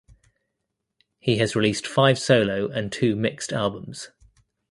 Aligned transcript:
He 1.19 1.37
has 1.37 1.55
released 1.55 1.85
five 1.85 2.17
solo 2.17 2.67
and 2.69 2.91
two 2.91 3.15
mixed 3.15 3.53
albums. 3.53 4.09